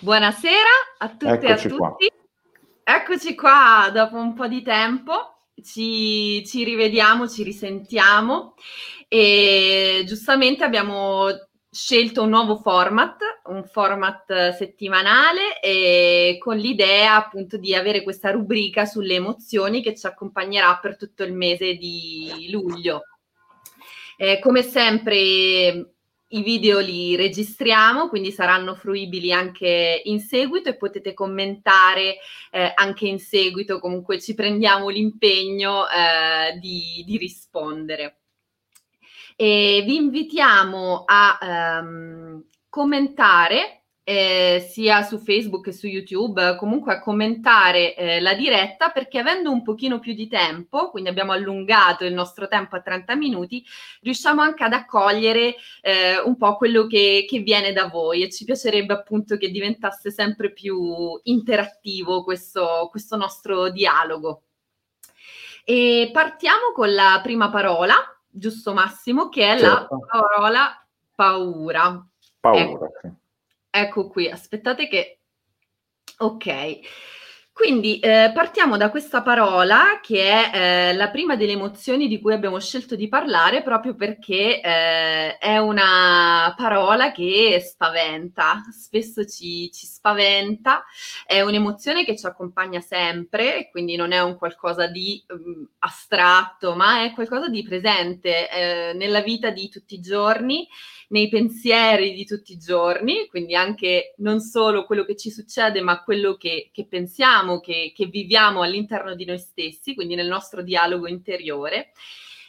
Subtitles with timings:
[0.00, 1.90] Buonasera a tutte Eccoci e a qua.
[1.90, 2.10] tutti.
[2.82, 8.54] Eccoci qua dopo un po' di tempo, ci, ci rivediamo, ci risentiamo
[9.08, 11.28] e giustamente abbiamo
[11.70, 18.86] scelto un nuovo format, un format settimanale e con l'idea appunto di avere questa rubrica
[18.86, 23.02] sulle emozioni che ci accompagnerà per tutto il mese di luglio.
[24.16, 25.93] Eh, come sempre
[26.34, 32.16] i video li registriamo, quindi saranno fruibili anche in seguito e potete commentare
[32.50, 38.18] eh, anche in seguito, comunque ci prendiamo l'impegno eh, di, di, rispondere.
[39.36, 47.00] E vi invitiamo a ehm, commentare eh, sia su Facebook che su YouTube, comunque a
[47.00, 52.12] commentare eh, la diretta perché avendo un pochino più di tempo, quindi abbiamo allungato il
[52.12, 53.64] nostro tempo a 30 minuti,
[54.02, 58.44] riusciamo anche ad accogliere eh, un po' quello che, che, viene da voi e ci
[58.44, 64.42] piacerebbe appunto che diventasse sempre più interattivo questo, questo nostro dialogo.
[65.64, 67.94] E partiamo con la prima parola,
[68.28, 70.06] giusto Massimo, che è certo.
[70.10, 72.06] la parola paura.
[72.38, 72.88] Paura, ecco.
[73.00, 73.22] sì.
[73.76, 75.18] Ecco qui, aspettate che...
[76.18, 76.78] Ok.
[77.52, 82.32] Quindi eh, partiamo da questa parola che è eh, la prima delle emozioni di cui
[82.32, 89.86] abbiamo scelto di parlare proprio perché eh, è una parola che spaventa, spesso ci, ci,
[89.86, 90.84] spaventa,
[91.26, 97.04] è un'emozione che ci accompagna sempre, quindi non è un qualcosa di um, astratto, ma
[97.04, 100.66] è qualcosa di presente eh, nella vita di tutti i giorni
[101.08, 106.02] nei pensieri di tutti i giorni, quindi anche non solo quello che ci succede, ma
[106.02, 111.06] quello che, che pensiamo, che, che viviamo all'interno di noi stessi, quindi nel nostro dialogo
[111.06, 111.92] interiore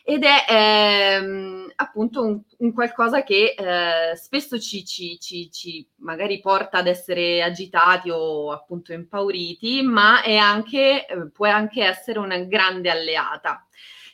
[0.07, 6.39] ed è ehm, appunto un, un, qualcosa che eh, spesso ci, ci, ci, ci, magari
[6.39, 12.37] porta ad essere agitati o appunto impauriti, ma è anche, eh, può anche essere una
[12.37, 13.66] grande alleata.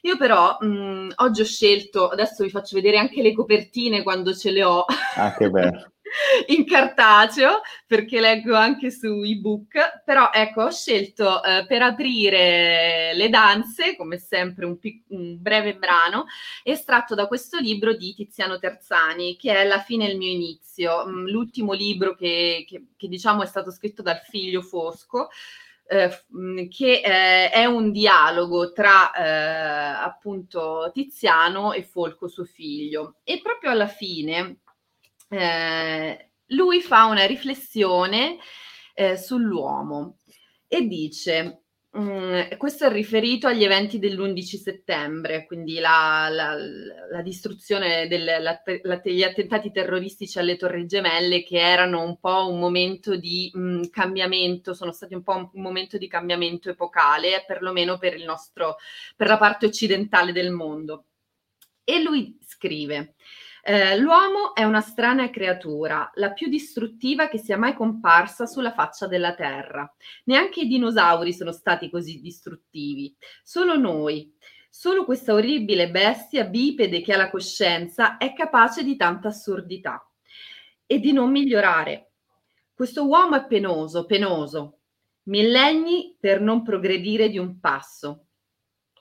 [0.02, 4.52] Io però mh, oggi ho scelto, adesso vi faccio vedere anche le copertine quando ce
[4.52, 4.86] le ho.
[5.16, 5.92] Ah, che bello.
[6.48, 13.30] in cartaceo perché leggo anche su ebook però ecco ho scelto eh, per aprire le
[13.30, 16.26] danze come sempre un, pic- un, breve brano
[16.64, 21.06] estratto da questo libro di Tiziano Terzani che è La fine e il mio inizio
[21.06, 25.30] mh, l'ultimo libro che, che, che diciamo è stato scritto dal figlio Fosco
[25.91, 33.18] eh, che eh, è un dialogo tra eh, appunto Tiziano e Folco suo figlio.
[33.25, 34.59] E proprio alla fine
[35.28, 38.38] eh, lui fa una riflessione
[38.94, 40.19] eh, sull'uomo
[40.66, 41.61] e dice
[41.97, 49.72] Mm, questo è riferito agli eventi dell'11 settembre, quindi la, la, la distruzione degli attentati
[49.72, 54.94] terroristici alle Torri Gemelle, che erano un po' un momento di mh, mm, cambiamento, sono
[54.94, 58.78] stati un po' un, un, momento di cambiamento epocale, perlomeno per, il nostro,
[59.18, 61.08] per la parte occidentale del mondo.
[61.84, 63.16] E lui scrive.
[63.64, 69.06] Eh, l'uomo è una strana creatura, la più distruttiva che sia mai comparsa sulla faccia
[69.06, 69.92] della Terra.
[70.26, 73.16] Neanche i dinosauri sono stati così distruttivi.
[73.44, 74.34] Solo noi,
[74.68, 80.10] solo questa orribile bestia bipede che ha la coscienza è capace di tanta assurdità
[80.88, 82.14] e di non migliorare.
[82.74, 84.80] Questo uomo è penoso, penoso.
[85.24, 88.26] Millenni per non progredire di un passo.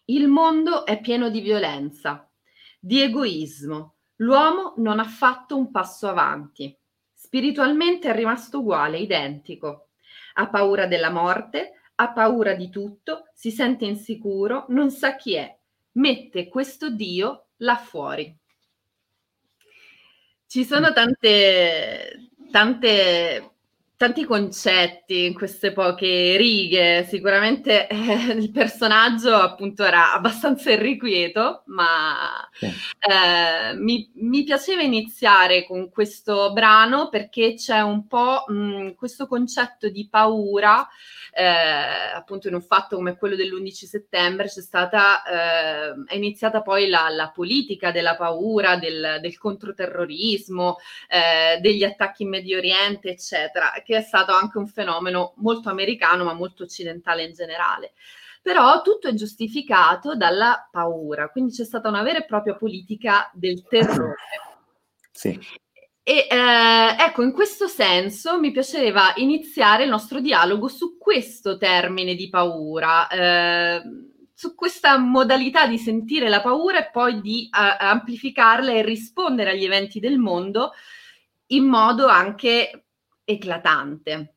[0.05, 2.31] Il mondo è pieno di violenza,
[2.79, 6.77] di egoismo, L'uomo non ha fatto un passo avanti.
[7.13, 9.89] Spiritualmente è rimasto uguale, identico.
[10.35, 15.57] Ha paura della morte, ha paura di tutto, si sente insicuro, non sa chi è.
[15.93, 18.37] Mette questo Dio là fuori.
[20.47, 23.50] Ci sono tante, tante
[24.01, 27.05] tanti concetti in queste poche righe.
[27.05, 32.65] Sicuramente eh, il personaggio appunto era abbastanza irrequieto, ma sì.
[32.65, 39.91] eh, mi, mi, piaceva iniziare con questo brano perché c'è un po' mh, questo concetto
[39.91, 40.89] di paura.
[41.33, 46.89] Eh, appunto in un fatto come quello dell'11 settembre c'è stata, eh, è iniziata poi
[46.89, 50.77] la, la, politica della paura, del, del controterrorismo,
[51.09, 56.25] eh, degli attacchi in Medio Oriente, eccetera, che è stato anche un fenomeno molto americano,
[56.25, 57.93] ma molto occidentale in generale.
[58.43, 63.63] Però tutto è giustificato dalla paura, quindi c'è stata una vera e propria politica del
[63.69, 64.17] terrore.
[65.13, 65.39] Sì.
[66.03, 72.15] E eh, ecco, in questo senso mi piaceva iniziare il nostro dialogo su questo termine
[72.15, 73.83] di paura, eh,
[74.33, 79.65] su questa modalità di sentire la paura e poi di uh, amplificarla e rispondere agli
[79.65, 80.73] eventi del mondo
[81.49, 82.85] in modo anche
[83.23, 84.35] eclatante.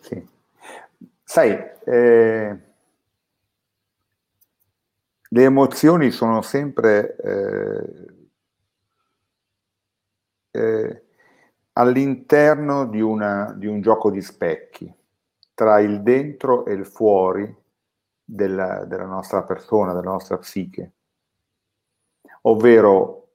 [0.00, 0.26] Sì.
[1.22, 1.50] Sai,
[1.84, 2.58] eh,
[5.28, 7.16] le emozioni sono sempre
[10.56, 11.02] eh,
[11.72, 14.92] all'interno di, una, di, un gioco di specchi
[15.52, 17.54] tra il dentro e il fuori
[18.24, 20.92] della, della nostra persona, della nostra psiche.
[22.42, 23.28] Ovvero,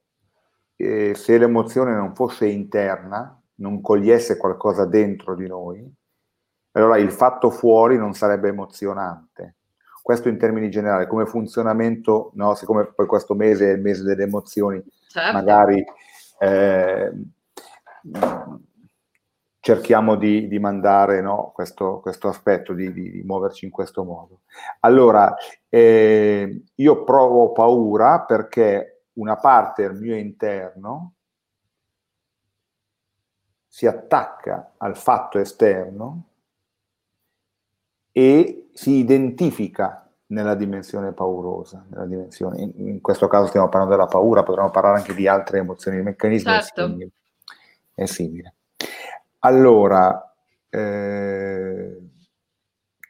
[0.76, 5.94] eh, se l'emozione non fosse interna, non cogliesse qualcosa dentro di noi,
[6.72, 9.56] allora il fatto fuori non sarebbe emozionante.
[10.02, 12.54] Questo in termini generali, come funzionamento, no?
[12.54, 15.32] siccome poi questo mese è il mese delle emozioni, certo.
[15.32, 15.84] magari
[16.42, 17.12] eh,
[19.60, 24.40] cerchiamo di, di mandare no, questo, questo, aspetto, di, di, di, muoverci in questo modo.
[24.80, 25.36] Allora,
[25.68, 31.14] eh, io provo paura perché una parte del mio interno
[33.68, 36.24] si attacca al fatto esterno
[38.10, 40.01] e si identifica
[40.32, 44.98] nella dimensione paurosa, nella dimensione, in, in, questo caso stiamo parlando della paura, potremmo parlare
[44.98, 46.80] anche di altre emozioni, il meccanismo certo.
[46.80, 47.10] è, simile,
[47.94, 48.54] è, simile,
[49.40, 50.34] Allora,
[50.70, 52.00] eh,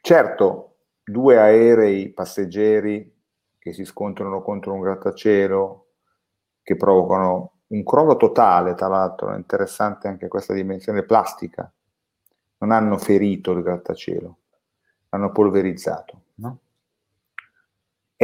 [0.01, 3.11] certo, due aerei passeggeri
[3.57, 5.87] che si scontrano contro un grattacielo,
[6.61, 11.71] che provocano un crollo totale, tra l'altro è interessante anche questa dimensione plastica,
[12.57, 14.37] non hanno ferito il grattacielo,
[15.09, 16.21] l'hanno polverizzato.
[16.35, 16.57] No?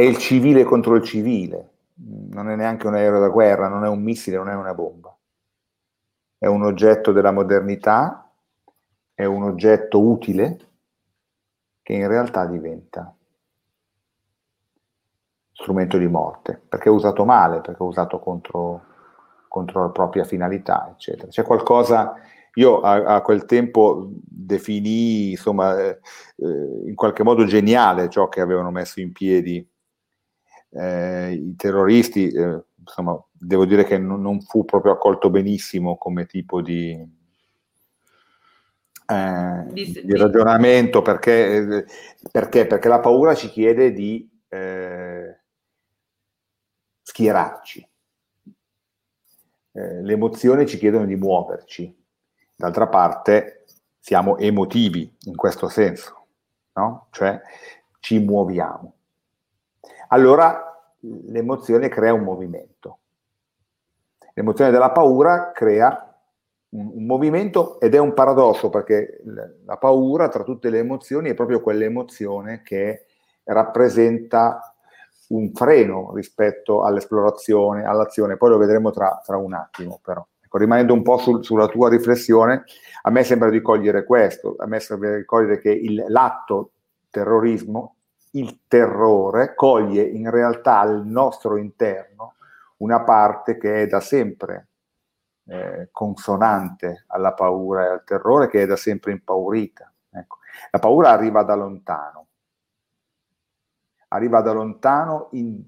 [0.00, 1.72] È il civile contro il civile,
[2.30, 5.14] non è neanche un aereo da guerra, non è un missile, non è una bomba.
[6.38, 8.32] È un oggetto della modernità,
[9.12, 10.68] è un oggetto utile
[11.82, 13.14] che in realtà diventa
[15.52, 18.84] strumento di morte, perché è usato male, perché è usato contro,
[19.48, 21.28] contro la propria finalità, eccetera.
[21.28, 22.14] C'è qualcosa,
[22.54, 26.00] io a, a quel tempo definii, insomma, eh,
[26.36, 29.69] eh in qualche modo geniale ciò che avevano messo in piedi
[30.70, 36.26] eh, i terroristi, eh, insomma, devo dire che non, non, fu proprio accolto benissimo come
[36.26, 36.90] tipo di,
[39.06, 41.86] eh, di, di ragionamento, perché,
[42.30, 45.40] perché, perché, la paura ci chiede di eh,
[47.02, 47.88] schierarci.
[49.72, 51.96] Eh, le emozioni ci chiedono di muoverci.
[52.54, 53.64] D'altra parte
[53.98, 56.26] siamo emotivi in questo senso,
[56.74, 57.08] no?
[57.10, 57.40] Cioè
[58.00, 58.99] ci muoviamo
[60.12, 60.70] allora
[61.00, 62.98] l'emozione crea un movimento.
[64.34, 66.14] L'emozione della paura crea
[66.70, 69.20] un, un movimento ed è un paradosso perché
[69.64, 73.06] la paura tra tutte le emozioni è proprio quell'emozione che
[73.44, 74.74] rappresenta
[75.28, 78.36] un freno rispetto all'esplorazione, all'azione.
[78.36, 80.24] Poi lo vedremo tra, tra un attimo, però.
[80.40, 82.64] Ecco, rimanendo un po' sul, sulla tua riflessione,
[83.02, 86.72] a me sembra di cogliere questo, a me sembra di cogliere che il, l'atto
[87.10, 87.96] terrorismo
[88.32, 92.34] il terrore coglie in realtà al nostro interno
[92.78, 94.68] una parte che è da sempre
[95.46, 99.92] eh, consonante alla paura e al terrore, che è da sempre impaurita.
[100.10, 100.38] Ecco.
[100.70, 102.26] La paura arriva da lontano,
[104.08, 105.60] arriva da lontano in,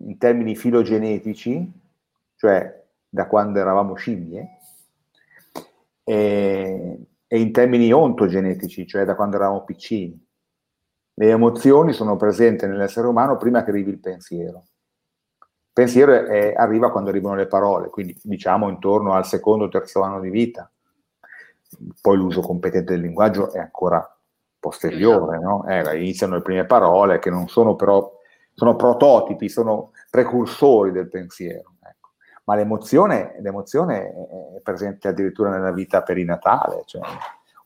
[0.00, 1.72] in termini filogenetici,
[2.36, 4.58] cioè da quando eravamo scimmie,
[6.04, 10.28] e, e in termini ontogenetici, cioè da quando eravamo piccini.
[11.20, 14.64] Le emozioni sono presenti nell'essere umano prima che arrivi il pensiero.
[15.38, 20.00] Il pensiero è, arriva quando arrivano le parole, quindi diciamo intorno al secondo o terzo
[20.00, 20.70] anno di vita.
[22.00, 24.02] Poi l'uso competente del linguaggio è ancora
[24.58, 25.66] posteriore, no?
[25.66, 28.10] eh, iniziano le prime parole che non sono però,
[28.54, 31.74] sono prototipi, sono precursori del pensiero.
[31.82, 32.12] Ecco.
[32.44, 37.02] Ma l'emozione, l'emozione, è presente addirittura nella vita perinatale, cioè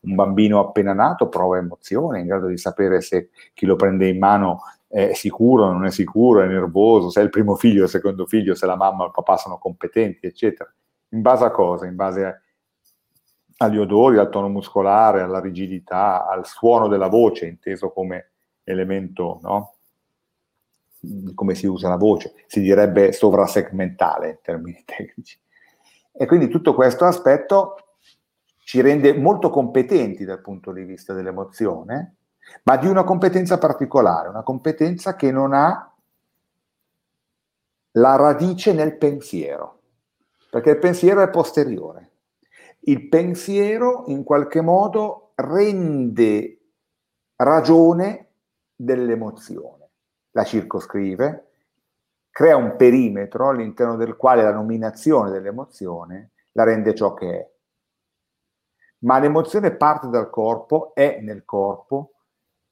[0.05, 4.07] un bambino appena nato prova emozione, è in grado di sapere se chi lo prende
[4.07, 7.89] in mano è sicuro, non è sicuro, è nervoso, se è il primo figlio il
[7.89, 10.71] secondo figlio, se la mamma o il papà sono competenti, eccetera.
[11.09, 11.85] In base a cosa?
[11.85, 12.39] In base a,
[13.57, 18.31] agli odori, al tono muscolare, alla rigidità, al suono della voce, inteso come
[18.63, 19.75] elemento, no?
[21.33, 25.37] come si usa la voce, si direbbe sovrasegmentale in termini tecnici.
[26.11, 27.84] E quindi tutto questo aspetto
[28.65, 32.15] ci rende molto competenti dal punto di vista dell'emozione,
[32.63, 35.95] ma di una competenza particolare, una competenza che non ha
[37.91, 39.81] la radice nel pensiero,
[40.49, 42.09] perché il pensiero è posteriore.
[42.87, 46.59] Il pensiero in qualche modo rende
[47.35, 48.29] ragione
[48.75, 49.89] dell'emozione,
[50.31, 51.51] la circoscrive,
[52.31, 57.53] crea un perimetro all'interno del quale la nominazione dell'emozione la rende ciò che è.
[58.99, 62.11] Ma l'emozione parte dal corpo, è nel corpo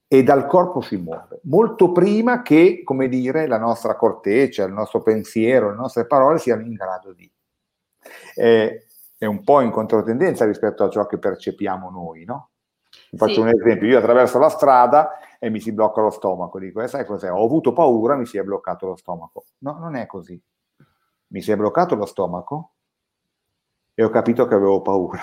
[0.08, 5.02] e dal corpo si muove, molto prima che, come dire, la nostra corteccia, il nostro
[5.02, 7.32] pensiero, le nostre parole siano in grado di.
[8.36, 8.86] Eh,
[9.18, 12.50] è un po' in controtendenza rispetto a ciò che percepiamo noi, no?
[13.16, 13.40] Faccio sì.
[13.40, 17.06] un esempio, io attraverso la strada e mi si blocca lo stomaco, dico, eh, sai
[17.06, 17.32] cos'è?
[17.32, 19.46] Ho avuto paura, mi si è bloccato lo stomaco.
[19.60, 20.40] No, non è così.
[21.28, 22.72] Mi si è bloccato lo stomaco
[23.94, 25.20] e ho capito che avevo paura.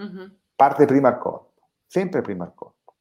[0.00, 0.26] Mm-hmm.
[0.54, 1.52] Parte prima il corpo,
[1.86, 2.94] sempre prima il corpo.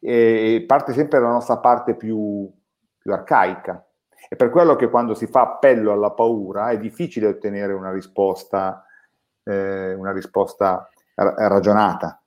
[0.00, 2.50] E parte sempre la nostra parte più,
[2.98, 3.86] più arcaica.
[4.28, 8.84] È per quello che quando si fa appello alla paura è difficile ottenere una risposta,
[9.42, 12.22] eh, una risposta ragionata,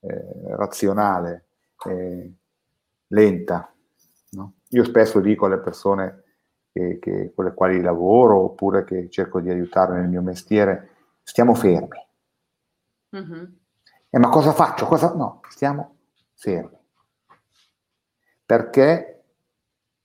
[0.00, 1.46] eh, razionale,
[1.86, 2.32] eh,
[3.08, 3.72] lenta.
[4.30, 4.54] No?
[4.68, 6.24] Io spesso dico alle persone
[6.72, 10.90] che, che, con le quali lavoro oppure che cerco di aiutare nel mio mestiere,
[11.22, 12.08] stiamo fermi.
[13.16, 13.44] Mm-hmm.
[14.10, 14.86] Eh, ma cosa faccio?
[14.86, 15.14] Cosa...
[15.14, 15.96] No, stiamo
[16.34, 16.78] fermi.
[18.44, 19.22] Perché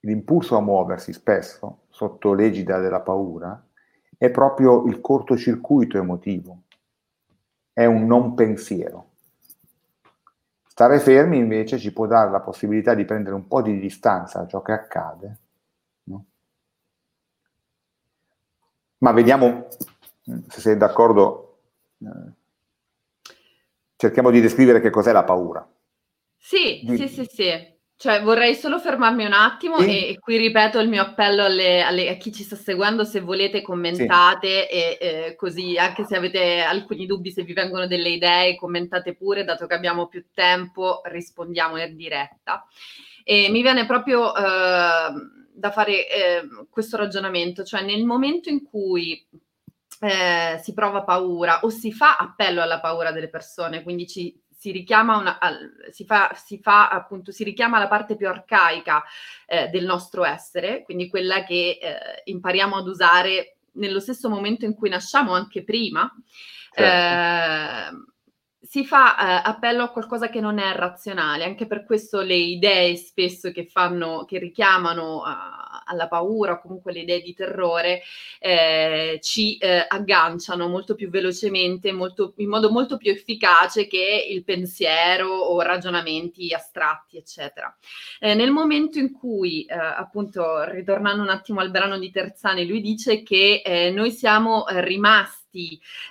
[0.01, 3.63] l'impulso a muoversi spesso, sotto l'egida della paura,
[4.17, 6.61] è proprio il cortocircuito emotivo,
[7.73, 9.11] è un non pensiero.
[10.67, 14.47] Stare fermi invece ci può dare la possibilità di prendere un po' di distanza da
[14.47, 15.39] ciò che accade.
[16.03, 16.25] No?
[18.99, 19.67] Ma vediamo
[20.47, 21.59] se sei d'accordo.
[21.99, 22.43] Eh,
[23.95, 25.67] cerchiamo di descrivere che cos'è la paura.
[26.37, 26.97] Sì, di...
[26.97, 27.73] sì, sì, sì.
[27.97, 29.89] Cioè, vorrei solo fermarmi un attimo sì.
[29.89, 33.21] e, e, qui ripeto il mio appello alle, alle, a chi ci sta seguendo, se
[33.21, 34.75] volete commentate sì.
[34.75, 39.45] e eh, così anche se avete alcuni dubbi, se vi vengono delle idee, commentate pure,
[39.45, 42.67] dato che abbiamo più tempo, rispondiamo in diretta.
[43.23, 44.41] E mi viene proprio eh,
[45.53, 49.25] da fare eh, questo ragionamento, cioè nel momento in cui
[50.01, 54.71] eh, si prova paura o si fa appello alla paura delle persone, quindi ci, si
[54.71, 55.37] richiama una,
[55.91, 59.03] si fa, si fa appunto, si richiama la parte più arcaica
[59.45, 64.73] eh, del nostro essere, quindi quella che eh, impariamo ad usare nello stesso momento in
[64.73, 66.11] cui nasciamo, anche prima.
[66.71, 66.81] Certo.
[66.81, 68.13] Eh,
[68.65, 72.95] si fa eh, appello a qualcosa che non è razionale, anche per questo le idee
[72.95, 75.21] spesso che fanno, che richiamano
[75.85, 78.01] alla paura o comunque le idee di terrore
[78.39, 84.43] eh, ci eh, agganciano molto più velocemente, molto, in modo molto più efficace che il
[84.43, 87.75] pensiero o ragionamenti astratti, eccetera.
[88.19, 92.81] Eh, nel momento in cui, eh, appunto, ritornando un attimo al brano di Terzani, lui
[92.81, 95.44] dice che eh, noi siamo rimasti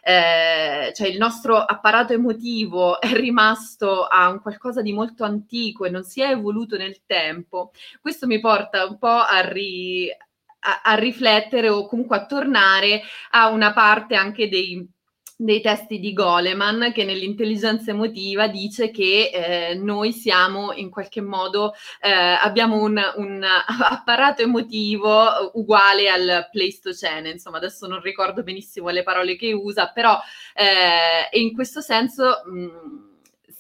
[0.03, 5.91] eh, cioè il nostro apparato emotivo è rimasto a un qualcosa di molto antico e
[5.91, 10.95] non si è evoluto nel tempo, questo mi porta un po' a, ri, a, a
[10.95, 14.94] riflettere o comunque a tornare a una parte anche dei
[15.37, 21.73] dei testi di Goleman che nell'intelligenza emotiva dice che eh, noi siamo in qualche modo,
[22.01, 23.45] eh, abbiamo un, un,
[23.91, 30.19] apparato emotivo uguale al Pleistocene, insomma adesso non ricordo benissimo le parole che usa, però
[30.55, 32.43] eh, in questo senso...
[32.47, 33.13] Mh,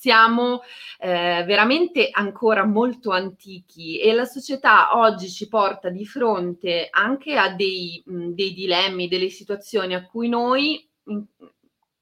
[0.04, 0.60] siamo
[0.98, 7.48] eh, veramente ancora molto antichi e la società oggi ci porta di fronte anche a
[7.54, 10.86] dei, mh, dei dilemmi, delle situazioni a cui noi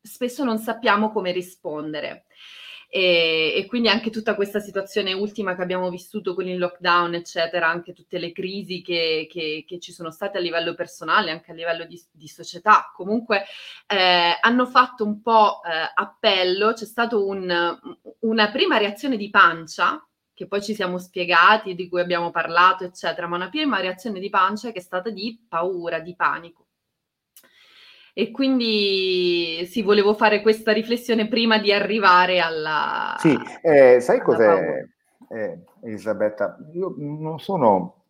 [0.03, 2.27] spesso non sappiamo come rispondere.
[2.95, 7.67] E, e, quindi anche tutta questa situazione ultima che abbiamo vissuto con il lockdown, eccetera,
[7.67, 11.55] anche tutte le crisi che, che, che ci sono state a livello personale, anche a
[11.55, 13.45] livello di, di società, comunque
[13.87, 17.79] eh, hanno fatto un po' eh, appello, c'è stata un,
[18.19, 23.27] una prima reazione di pancia che poi ci siamo spiegati, di cui abbiamo parlato, eccetera,
[23.27, 26.62] ma una prima reazione di pancia che è stata di paura, di panico.
[28.15, 33.17] E quindi sì, volevo fare questa riflessione prima di arrivare alla...
[33.19, 34.85] Sì, eh, sai cos'è,
[35.31, 36.59] eh, Elisabetta?
[36.75, 38.05] Io non sono...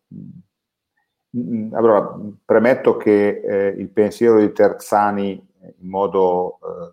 [1.37, 6.91] Mm, allora, premetto che eh, il pensiero di Terzani in modo eh,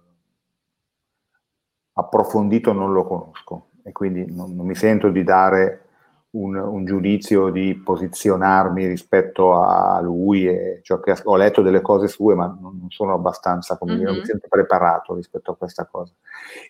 [1.95, 5.89] approfondito non lo conosco e quindi non, non mi sento di dare
[6.32, 12.08] un, un, giudizio di posizionarmi rispetto a lui e ciò che ho letto delle cose
[12.08, 14.00] sue, ma non sono abbastanza, come mm-hmm.
[14.00, 16.12] dire, non mi sento preparato rispetto a questa cosa.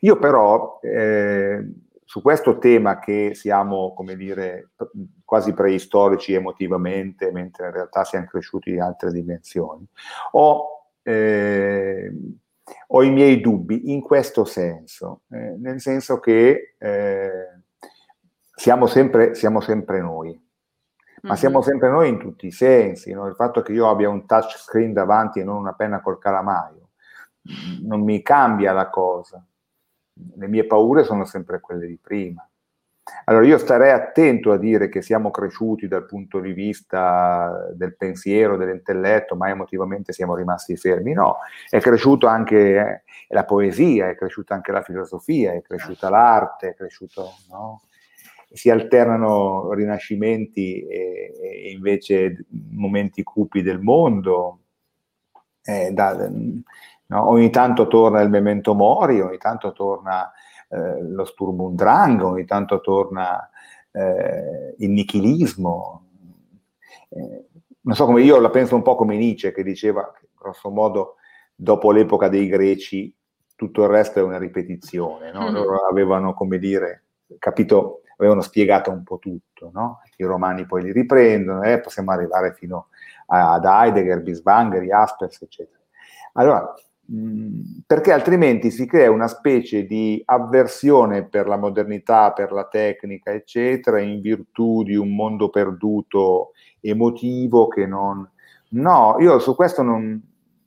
[0.01, 1.65] Io però eh,
[2.11, 4.71] su questo tema che siamo, come dire,
[5.25, 9.87] quasi preistorici emotivamente, mentre in realtà siamo cresciuti in altre dimensioni,
[10.33, 12.13] ho, eh,
[12.89, 17.60] ho i miei dubbi in questo senso, eh, nel senso che eh,
[18.61, 20.39] siamo sempre, siamo sempre noi,
[21.23, 23.11] ma siamo sempre noi in tutti i sensi.
[23.15, 23.27] No?
[23.27, 26.81] Il fatto che io abbia un touchscreen davanti e non una penna col calamaio
[27.83, 29.43] non mi cambia la cosa.
[30.37, 32.47] le mie paure sono sempre quelle di prima.
[33.25, 38.59] Allora io starei attento a dire che siamo cresciuti dal punto di vista del pensiero,
[38.59, 41.15] dell'intelletto, ma emotivamente siamo rimasti fermi.
[41.15, 41.39] No,
[41.71, 46.75] è cresciuto anche eh, la poesia, è cresciuta anche la filosofia, è cresciuta l'arte, è
[46.75, 47.31] cresciuto...
[47.49, 47.81] No?
[48.53, 54.59] Si alternano rinascimenti e, e invece momenti cupi del mondo.
[55.63, 56.29] Eh, da,
[57.07, 57.29] no?
[57.29, 60.33] Ogni tanto torna il memento mori, ogni tanto torna
[60.69, 63.49] eh, lo Sturm und Drang, ogni tanto torna
[63.93, 66.07] eh, il nichilismo.
[67.09, 67.45] Eh,
[67.83, 71.17] non so come io la penso un po' come Nietzsche che diceva che grosso modo
[71.55, 73.15] dopo l'epoca dei greci
[73.57, 75.51] tutto il resto è una ripetizione, no?
[75.51, 75.53] mm.
[75.53, 77.05] loro avevano come dire
[77.39, 80.01] capito, avevano spiegato un po' tutto, no?
[80.17, 82.89] i romani poi li riprendono e eh, possiamo arrivare fino
[83.27, 85.79] ad Heidegger, Bisbanger, Jaspers, eccetera.
[86.35, 86.75] Allora,
[87.87, 94.01] perché altrimenti si crea una specie di avversione per la modernità, per la tecnica, eccetera,
[94.01, 98.29] in virtù di un mondo perduto emotivo che non...
[98.73, 100.23] No, io su questo non,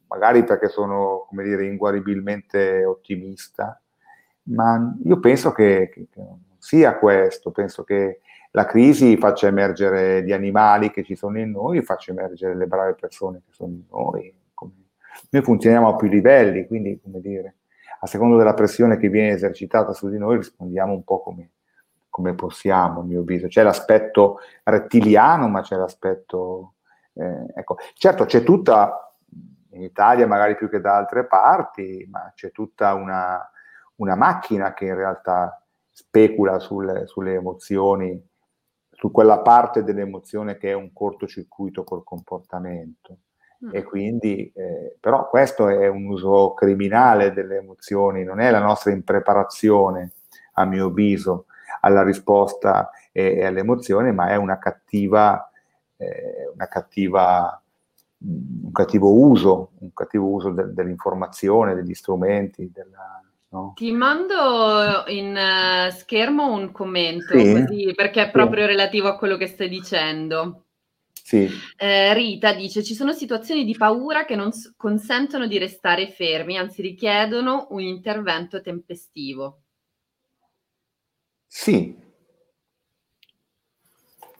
[0.07, 3.79] magari perché sono, come dire, inguaribilmente ottimista,
[4.43, 6.21] ma io penso che, che, che
[6.63, 11.81] sia questo, penso che la crisi faccia emergere gli animali che ci sono in noi,
[11.81, 14.33] faccia emergere le brave persone che sono in noi,
[15.29, 17.55] noi funzioniamo a più livelli, quindi, come dire,
[17.99, 21.51] a seconda della pressione che viene esercitata su di noi, rispondiamo un po' come,
[22.09, 23.47] come possiamo, a mio avviso.
[23.47, 26.75] C'è l'aspetto rettiliano, ma c'è l'aspetto...
[27.13, 27.75] Eh, ecco.
[27.93, 29.13] Certo, c'è tutta,
[29.71, 33.51] in Italia magari più che da altre parti, ma c'è tutta una,
[33.95, 35.62] una macchina che in realtà
[35.93, 38.21] specula sulle, sulle emozioni,
[38.89, 43.19] su quella parte dell'emozione che è un cortocircuito col comportamento.
[43.71, 43.85] E mm.
[43.85, 50.13] quindi, eh, però questo è un uso criminale delle emozioni, non è la nostra impreparazione,
[50.53, 51.45] a mio avviso,
[51.81, 55.49] alla risposta e, e alle emozioni, ma è una cattiva,
[55.95, 57.61] eh, una cattiva,
[58.17, 63.22] un cattivo uso, un cattivo uso de, dell'informazione, degli strumenti, della,
[63.53, 63.73] No.
[63.75, 67.51] Ti mando in uh, schermo un commento, sì.
[67.53, 68.71] così, perché è proprio sì.
[68.71, 70.63] relativo a quello che stai dicendo.
[71.13, 71.47] Sì.
[71.77, 76.81] Eh, Rita dice: Ci sono situazioni di paura che non consentono di restare fermi, anzi
[76.81, 79.61] richiedono un intervento tempestivo.
[81.45, 81.95] Sì,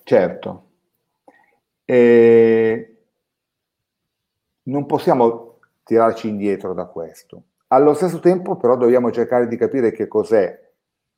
[0.04, 0.70] certo.
[1.86, 2.98] E
[4.64, 7.44] non possiamo tirarci indietro da questo.
[7.74, 10.62] Allo stesso tempo, però, dobbiamo cercare di capire che cos'è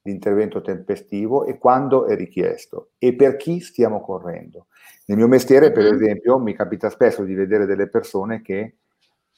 [0.03, 4.67] l'intervento tempestivo e quando è richiesto e per chi stiamo correndo.
[5.07, 6.01] Nel mio mestiere, per mm-hmm.
[6.01, 8.77] esempio, mi capita spesso di vedere delle persone che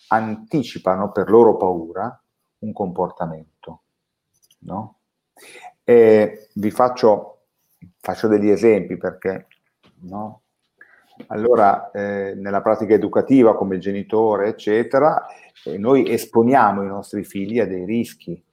[0.09, 2.21] anticipano per loro paura
[2.59, 3.81] un comportamento.
[4.59, 4.99] No?
[5.83, 7.45] Vi faccio,
[7.97, 9.47] faccio degli esempi perché
[10.01, 10.41] no?
[11.27, 15.25] Allora eh, nella pratica educativa come genitore, eccetera,
[15.65, 18.43] eh, noi esponiamo i nostri figli a dei rischi.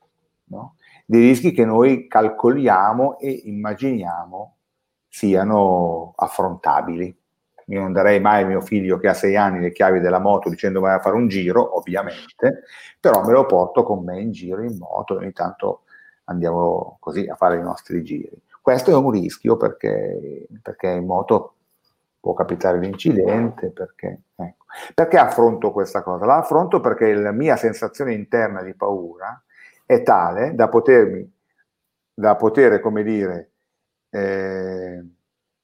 [0.46, 0.76] No?
[1.06, 4.56] dei rischi che noi calcoliamo e immaginiamo
[5.08, 7.16] siano affrontabili.
[7.68, 10.50] Io non darei mai a mio figlio che ha sei anni le chiavi della moto
[10.50, 12.64] dicendo vai a fare un giro, ovviamente,
[13.00, 15.82] però me lo porto con me in giro in moto e ogni tanto
[16.24, 18.42] andiamo così a fare i nostri giri.
[18.60, 21.53] Questo è un rischio perché, perché in moto
[22.24, 24.64] può capitare l'incidente, perché, ecco.
[24.94, 26.24] perché affronto questa cosa?
[26.24, 29.44] La affronto perché la mia sensazione interna di paura
[29.84, 31.30] è tale da potermi,
[32.14, 33.50] da poter, come dire,
[34.08, 35.06] eh,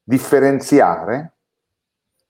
[0.03, 1.33] differenziare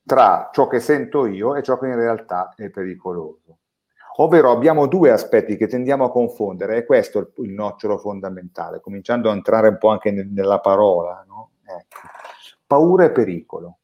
[0.07, 3.59] tra ciò che sento io e ciò che in realtà è pericoloso.
[4.19, 9.29] Ovvero abbiamo due aspetti che tendiamo a confondere, e questo è il, nocciolo fondamentale, cominciando
[9.29, 11.25] a entrare un po' anche ne, nella parola.
[11.27, 11.51] No?
[11.65, 11.99] Ecco.
[12.65, 13.80] Paura e pericolo.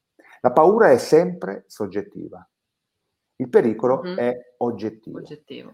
[0.46, 2.48] La paura è sempre soggettiva,
[3.38, 4.16] il pericolo mm-hmm.
[4.16, 5.18] è oggettivo.
[5.18, 5.72] oggettivo.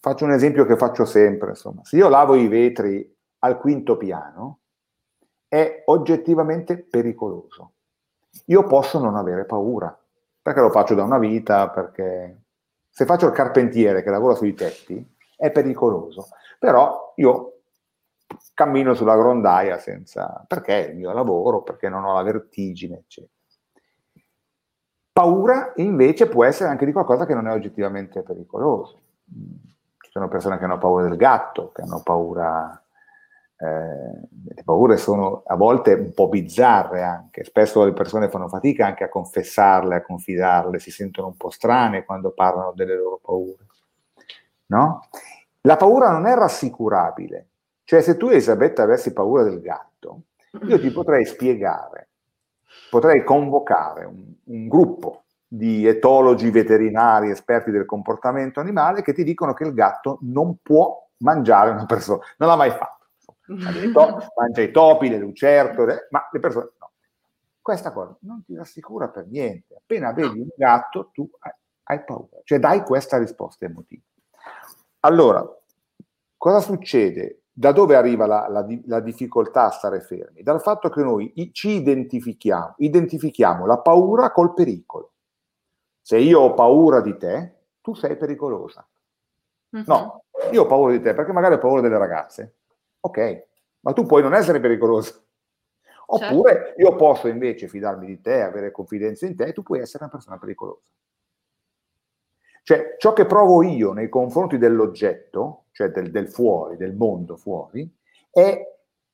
[0.00, 1.84] Faccio un esempio che faccio sempre, insomma.
[1.84, 4.60] Se io lavo i vetri al quinto piano,
[5.46, 7.72] è oggettivamente pericoloso.
[8.46, 9.94] Io posso non avere paura,
[10.40, 12.44] perché lo faccio da una vita, perché
[12.88, 15.06] se faccio il carpentiere che lavora sui tetti,
[15.36, 16.28] è pericoloso.
[16.58, 17.58] Però io
[18.54, 20.42] cammino sulla grondaia senza...
[20.48, 23.32] perché è il mio lavoro, perché non ho la vertigine, eccetera.
[25.14, 28.98] Paura invece può essere anche di qualcosa che non è oggettivamente pericoloso
[30.14, 32.78] sono persone che hanno paura del gatto, che hanno paura...
[33.56, 38.86] Eh, le paure sono a volte un po' bizzarre anche, spesso le persone fanno fatica
[38.86, 43.66] anche a confessarle, a confidarle, si sentono un po' strane quando parlano delle loro paure.
[44.66, 45.08] No?
[45.62, 47.46] La paura non è rassicurabile,
[47.82, 50.22] Cioè, se tu, Elisabetta, avessi paura del gatto,
[50.62, 52.10] io ti potrei spiegare,
[52.90, 59.54] potrei convocare un, un gruppo di etologi veterinari, esperti del comportamento animale, che ti dicono
[59.54, 62.22] che il gatto non può mangiare una persona.
[62.38, 63.06] Non l'ha mai fatto.
[63.46, 66.92] Mangia i topi, le lucertole, ma le persone no.
[67.60, 69.74] Questa cosa non ti rassicura per niente.
[69.76, 71.52] Appena vedi un gatto, tu hai,
[71.84, 72.40] hai paura.
[72.42, 74.02] Cioè dai questa risposta emotiva.
[75.00, 75.46] Allora,
[76.36, 77.43] cosa succede?
[77.56, 80.42] Da dove arriva la, la, la, difficoltà a stare fermi?
[80.42, 85.12] Dal fatto che noi ci identifichiamo, identifichiamo la paura col pericolo.
[86.00, 88.84] Se io ho paura di te, tu sei pericolosa.
[89.70, 89.84] Uh-huh.
[89.86, 92.56] No, io ho paura di te perché magari ho paura delle ragazze.
[92.98, 93.46] Ok,
[93.80, 95.14] ma tu puoi non essere pericolosa.
[96.06, 96.80] Oppure certo.
[96.80, 100.12] io posso invece fidarmi di te, avere confidenza in te, e tu puoi essere una
[100.12, 100.90] persona pericolosa.
[102.64, 107.94] Cioè, ciò che provo io nei confronti dell'oggetto, cioè del, del fuori, del mondo fuori,
[108.30, 108.58] è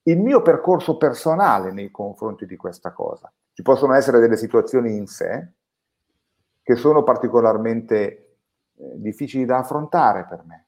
[0.05, 3.31] il mio percorso personale nei confronti di questa cosa.
[3.53, 5.55] Ci possono essere delle situazioni in sé
[6.63, 8.37] che sono particolarmente
[8.77, 10.67] eh, difficili da affrontare per me.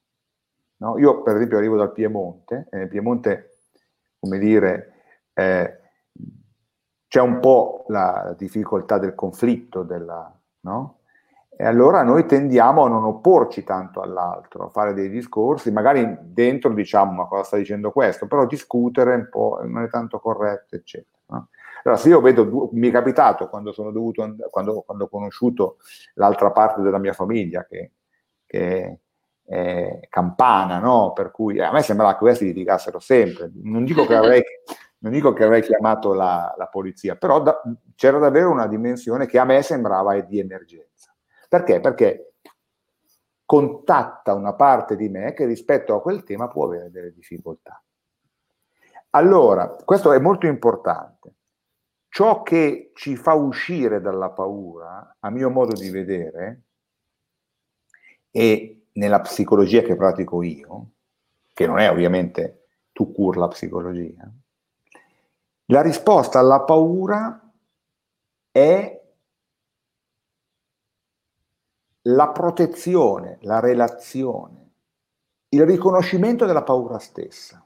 [0.77, 0.97] No?
[0.97, 3.59] Io, per esempio, arrivo dal Piemonte, e nel Piemonte,
[4.19, 4.93] come dire,
[5.31, 5.79] eh,
[7.07, 10.97] c'è un po' la difficoltà del conflitto, della, no?
[11.55, 16.73] E allora noi tendiamo a non opporci tanto all'altro, a fare dei discorsi, magari dentro
[16.73, 21.17] diciamo ma cosa sta dicendo questo, però discutere un po' non è tanto corretto, eccetera.
[21.27, 21.49] No?
[21.83, 25.77] Allora se io vedo, mi è capitato quando sono dovuto, quando, quando ho conosciuto
[26.15, 27.91] l'altra parte della mia famiglia che,
[28.45, 28.99] che
[29.45, 31.11] è campana, no?
[31.13, 33.51] Per cui eh, a me sembrava che questi litigassero sempre.
[33.55, 34.41] Non dico che avrei,
[34.99, 37.61] non dico che avrei chiamato la, la polizia, però da,
[37.95, 41.12] c'era davvero una dimensione che a me sembrava di emergenza.
[41.53, 41.79] Perché?
[41.81, 42.33] Perché
[43.45, 47.79] contatta una parte di me che rispetto a quel tema può avere delle difficoltà.
[49.11, 51.35] Allora, questo è molto importante.
[52.07, 56.63] Ciò che ci fa uscire dalla paura, a mio modo di vedere,
[58.31, 60.93] e nella psicologia che pratico io,
[61.53, 64.27] che non è ovviamente tu cur la psicologia,
[65.65, 67.47] la risposta alla paura
[68.49, 69.02] è
[72.03, 74.71] la protezione, la relazione,
[75.49, 77.65] il riconoscimento della paura stessa.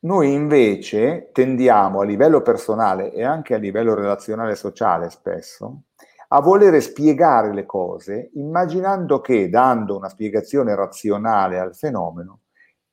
[0.00, 5.84] Noi invece tendiamo a livello personale e anche a livello relazionale e sociale spesso
[6.28, 12.40] a volere spiegare le cose immaginando che dando una spiegazione razionale al fenomeno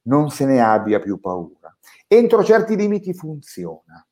[0.04, 1.76] non se ne abbia più paura.
[2.08, 4.06] Entro certi limiti funziona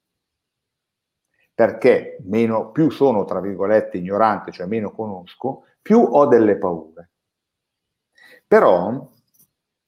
[1.59, 7.09] perché meno, più sono, tra virgolette, ignorante, cioè meno conosco, più ho delle paure.
[8.47, 9.09] Però,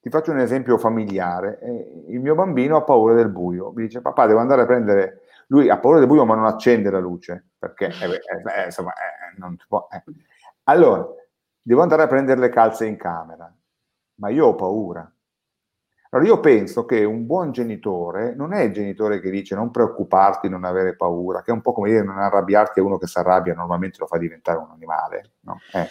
[0.02, 4.02] ti faccio un esempio familiare, eh, il mio bambino ha paura del buio, mi dice
[4.02, 7.52] papà devo andare a prendere, lui ha paura del buio ma non accende la luce,
[7.58, 8.20] perché eh,
[8.60, 9.88] eh, insomma eh, non si può.
[9.92, 10.04] Eh.
[10.64, 11.08] Allora,
[11.62, 13.50] devo andare a prendere le calze in camera,
[14.16, 15.10] ma io ho paura.
[16.14, 20.50] Allora io penso che un buon genitore non è il genitore che dice non preoccuparti,
[20.50, 23.18] non avere paura, che è un po' come dire non arrabbiarti a uno che si
[23.18, 25.60] arrabbia, normalmente lo fa diventare un animale, no?
[25.74, 25.88] eh.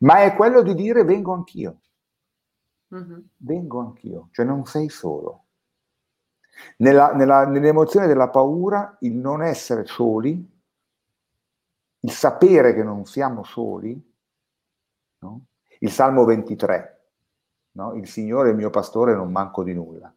[0.00, 1.80] ma è quello di dire vengo anch'io,
[2.94, 3.18] mm-hmm.
[3.36, 5.44] vengo anch'io, cioè non sei solo.
[6.78, 10.50] Nella, nella, nell'emozione della paura, il non essere soli,
[12.00, 14.14] il sapere che non siamo soli,
[15.18, 15.44] no?
[15.80, 16.95] il Salmo 23,
[17.76, 17.94] no?
[17.94, 20.12] il Signore è il mio pastore non manco di nulla.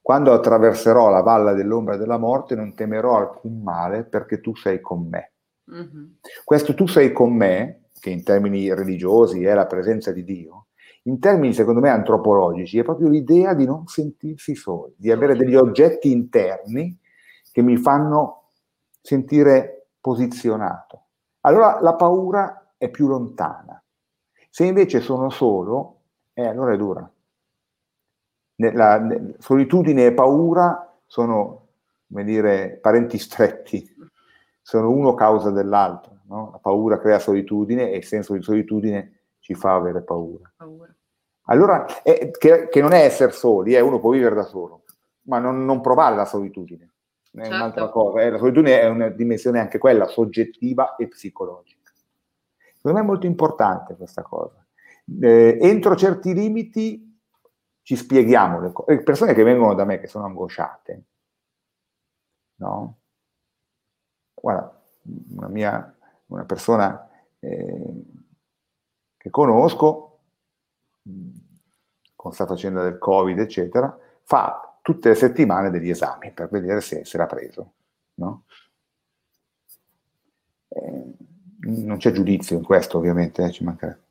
[0.00, 5.06] Quando attraverserò la valle dell'ombra della morte non temerò alcun male perché tu sei con
[5.08, 5.32] me.
[5.72, 6.04] Mm-hmm.
[6.44, 10.66] Questo tu sei con me, che in termini religiosi è la presenza di Dio,
[11.04, 15.54] in termini secondo me antropologici è proprio l'idea di non sentirsi soli, di avere degli
[15.54, 16.98] oggetti interni
[17.52, 18.50] che mi fanno
[19.00, 21.06] sentire posizionato.
[21.40, 23.80] Allora la paura è più lontana.
[24.50, 26.01] Se invece sono solo,
[26.34, 27.10] eh, allora è dura.
[28.56, 31.68] La, la solitudine e paura sono,
[32.08, 33.94] come dire, parenti stretti,
[34.62, 36.20] sono uno causa dell'altro.
[36.26, 36.50] No?
[36.52, 40.50] La paura crea solitudine e il senso di solitudine ci fa avere paura.
[40.56, 40.94] paura.
[41.46, 44.84] Allora, è, che, che, non è essere soli, eh, uno può vivere da solo,
[45.22, 46.92] ma non, non provare la solitudine.
[47.32, 47.54] È certo.
[47.54, 48.22] un'altra cosa.
[48.22, 51.90] Eh, la solitudine è una dimensione anche quella, soggettiva e psicologica.
[52.76, 54.61] Secondo me è molto importante questa cosa
[55.20, 57.20] eh, entro certi limiti
[57.82, 58.94] ci spieghiamo le cose.
[58.94, 61.04] Le persone che vengono da me, che sono angosciate,
[62.56, 62.98] no?
[64.34, 64.80] Guarda,
[65.30, 65.96] una mia,
[66.26, 68.04] una persona eh,
[69.16, 70.20] che conosco,
[72.14, 77.04] con sta faccenda del Covid, eccetera, fa tutte le settimane degli esami per vedere se,
[77.04, 77.72] se l'ha preso.
[78.14, 78.44] No?
[80.68, 81.14] Eh,
[81.60, 84.01] non c'è giudizio in questo, ovviamente, eh, ci mancherebbe.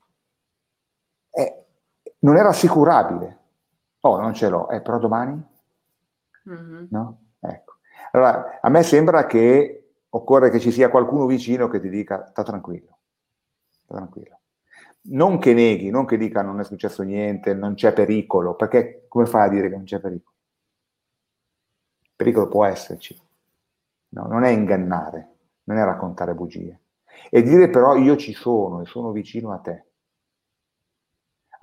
[2.24, 3.40] Non era assicurabile.
[4.02, 5.42] Oh, non ce l'ho, eh, però domani?
[6.50, 6.86] Mm-hmm.
[6.90, 7.20] No?
[7.40, 7.76] Ecco.
[8.12, 12.44] Allora, a me sembra che occorre che ci sia qualcuno vicino che ti dica sta
[12.44, 12.98] tranquillo,
[13.84, 14.40] sta tranquillo.
[15.04, 19.26] Non che neghi, non che dica non è successo niente, non c'è pericolo, perché come
[19.26, 20.36] fai a dire che non c'è pericolo?
[22.16, 23.20] Pericolo può esserci,
[24.10, 25.30] no, non è ingannare,
[25.64, 26.80] non è raccontare bugie.
[27.30, 29.86] E dire però io ci sono e sono vicino a te.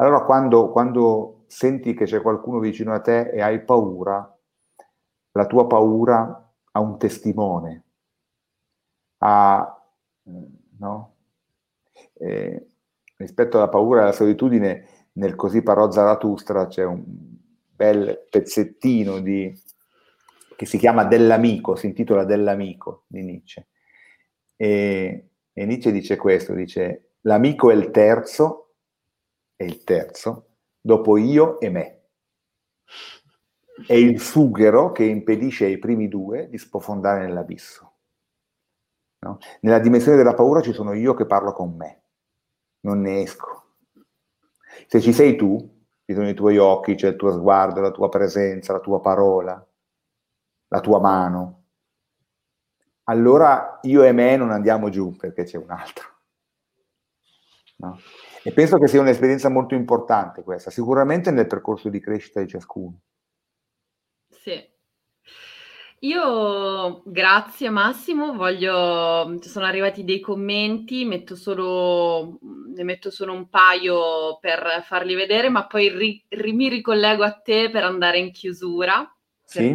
[0.00, 4.38] Allora quando, quando senti che c'è qualcuno vicino a te e hai paura,
[5.32, 7.84] la tua paura ha un testimone,
[9.18, 9.82] ha,
[10.78, 11.14] no?
[12.14, 12.66] eh,
[13.16, 19.52] rispetto alla paura e alla solitudine, nel Così parò Zarathustra c'è un bel pezzettino di,
[20.56, 23.66] che si chiama Dell'amico, si intitola Dell'amico di Nietzsche.
[24.54, 28.67] E, e Nietzsche dice questo, dice l'amico è il terzo,
[29.59, 32.03] è il terzo, dopo io e me.
[33.85, 37.97] È il sughero che impedisce ai primi due di sprofondare nell'abisso.
[39.18, 39.38] No?
[39.62, 42.03] Nella dimensione della paura ci sono io che parlo con me,
[42.83, 43.75] non ne esco.
[44.87, 45.59] Se ci sei tu,
[46.05, 49.66] ci sono i tuoi occhi, c'è il tuo sguardo, la tua presenza, la tua parola,
[50.68, 51.64] la tua mano,
[53.11, 56.07] allora io e me non andiamo giù perché c'è un altro.
[57.79, 57.99] No?
[58.48, 62.98] E penso che sia un'esperienza molto importante questa, sicuramente nel percorso di crescita di ciascuno.
[64.26, 64.58] Sì.
[65.98, 72.38] Io grazie Massimo, voglio, sono arrivati dei commenti, metto solo,
[72.74, 77.32] ne metto solo un paio per farli vedere, ma poi ri, ri, mi ricollego a
[77.32, 79.74] te per andare in chiusura, sì.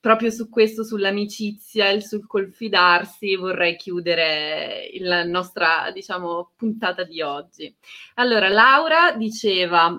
[0.00, 7.74] Proprio su questo, sull'amicizia e sul confidarsi, vorrei chiudere la nostra, diciamo, puntata di oggi.
[8.14, 9.94] Allora, Laura diceva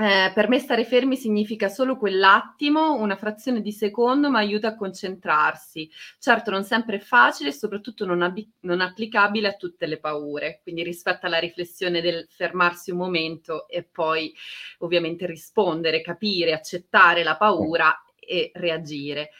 [0.00, 4.76] eh, per me stare fermi significa solo quell'attimo, una frazione di secondo, ma aiuta a
[4.76, 5.90] concentrarsi.
[6.20, 10.60] Certo, non sempre è facile e soprattutto non, ab- non, applicabile a tutte le paure.
[10.62, 14.32] Quindi rispetto alla riflessione del fermarsi un momento e poi
[14.78, 17.92] ovviamente rispondere, capire, accettare la paura
[18.28, 19.30] e reagire.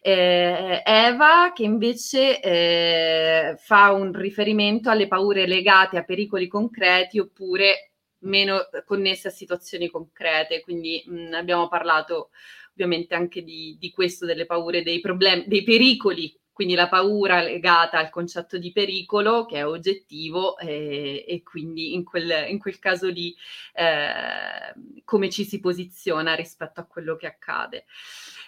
[0.00, 7.92] Eh, Eva che invece eh, fa un riferimento alle paure legate a pericoli concreti oppure
[8.20, 12.30] meno connesse a situazioni concrete, quindi mh, abbiamo parlato
[12.72, 17.98] ovviamente anche di, di, questo, delle paure, dei problemi, dei pericoli, quindi la paura legata
[17.98, 23.06] al concetto di pericolo che è oggettivo eh, e quindi in quel, in quel caso
[23.06, 23.32] lì
[23.74, 27.84] eh, come ci si posiziona rispetto a quello che accade.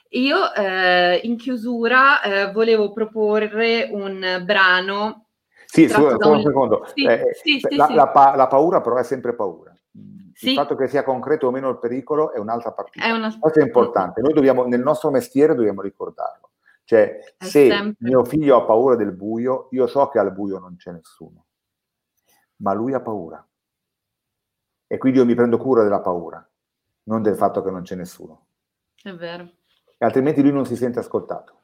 [0.08, 5.26] Io eh, in chiusura eh, volevo proporre un brano
[5.66, 6.84] sì, scusa, un secondo.
[6.92, 9.72] Sì, eh, sì, sì, la, la, pa- la, paura però è sempre paura.
[9.92, 13.06] Il fatto che sia concreto o meno il pericolo è un'altra partita.
[13.06, 13.32] È una...
[13.38, 14.20] Questo è importante.
[14.20, 16.49] Noi dobbiamo, nel nostro mestiere dobbiamo ricordarlo.
[16.90, 17.94] Cioè, è se sempre...
[18.00, 21.46] mio figlio ha paura del buio, io so che al buio non c'è nessuno.
[22.62, 23.48] Ma lui ha paura.
[24.88, 26.44] E quindi io mi prendo cura della paura,
[27.04, 28.46] non del fatto che non c'è nessuno.
[29.00, 29.48] È vero.
[29.96, 31.60] E altrimenti lui non si sente ascoltato.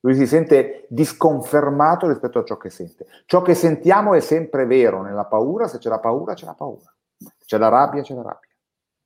[0.00, 3.06] Lui si sente disconfermato rispetto a ciò che sente.
[3.26, 6.90] Ciò che sentiamo è sempre vero nella paura, se c'è la paura c'è la paura,
[7.18, 8.48] se c'è la rabbia c'è la rabbia,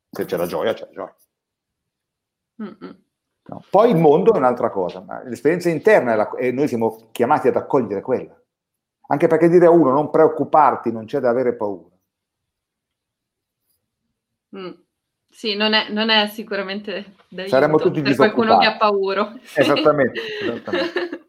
[0.08, 1.16] se c'è la gioia c'è la gioia.
[3.44, 3.64] No.
[3.68, 8.00] Poi il mondo è un'altra cosa, l'esperienza interna la, e noi siamo chiamati ad accogliere
[8.00, 8.40] quella.
[9.08, 11.88] Anche perché dire a uno non preoccuparti, non c'è da avere paura.
[14.56, 14.70] Mm.
[15.28, 19.34] Sì, non è, non è sicuramente da Saremmo tutti per qualcuno che ha paura.
[19.56, 21.26] Esattamente, esattamente.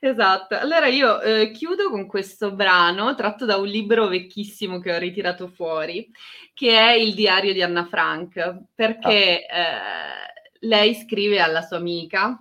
[0.00, 0.56] esatto.
[0.56, 5.48] Allora io eh, chiudo con questo brano tratto da un libro vecchissimo che ho ritirato
[5.48, 6.10] fuori,
[6.54, 9.58] che è Il diario di Anna Frank, perché ah.
[9.58, 10.33] eh,
[10.64, 12.38] lei scrive alla sua amica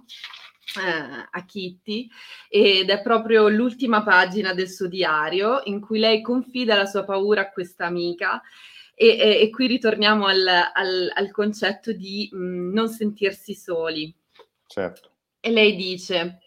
[0.80, 2.10] eh, a Kitty
[2.50, 7.42] ed è proprio l'ultima pagina del suo diario in cui lei confida la sua paura
[7.42, 8.42] a questa amica
[8.96, 14.14] e, e, e qui ritorniamo al, al, al concetto di mh, mm, non sentirsi soli.
[14.66, 15.12] Certo.
[15.40, 16.40] E lei dice,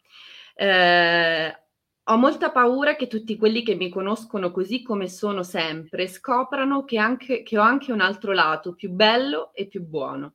[0.54, 1.58] eh,
[2.04, 6.98] ho molta paura che tutti quelli che mi conoscono così come sono sempre scoprano che,
[6.98, 10.34] anche, che ho anche un altro lato più bello e più buono.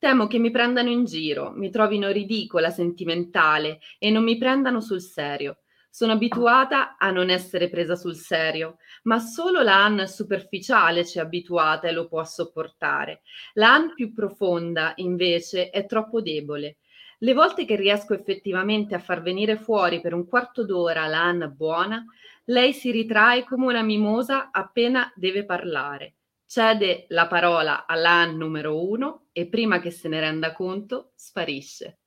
[0.00, 5.02] Temo che mi prendano in giro, mi trovino ridicola, sentimentale e non mi prendano sul
[5.02, 5.58] serio.
[5.90, 11.20] Sono abituata a non essere presa sul serio, ma solo la Anne superficiale ci è
[11.20, 13.20] abituata e lo può sopportare.
[13.52, 16.78] La Anne più profonda, invece, è troppo debole.
[17.18, 21.48] Le volte che riesco effettivamente a far venire fuori per un quarto d'ora la Anne
[21.48, 22.02] buona,
[22.44, 26.14] lei si ritrae come una mimosa appena deve parlare.
[26.50, 32.00] Cede la parola alla numero uno e prima che se ne renda conto sparisce.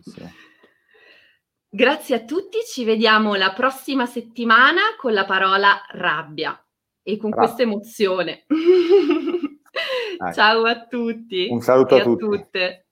[0.00, 0.28] Sì.
[1.68, 6.60] Grazie a tutti, ci vediamo la prossima settimana con la parola rabbia
[7.04, 7.44] e con Bravo.
[7.46, 8.46] questa emozione.
[10.34, 11.46] Ciao a tutti.
[11.48, 12.24] Un saluto a, a tutti.
[12.24, 12.85] tutte.